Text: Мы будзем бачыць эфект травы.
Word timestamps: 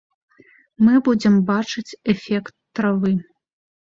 Мы 0.85 0.95
будзем 1.09 1.37
бачыць 1.49 1.97
эфект 2.15 2.53
травы. 2.81 3.13